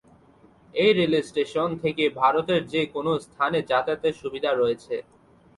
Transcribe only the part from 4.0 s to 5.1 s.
সুবিধা রয়েছে।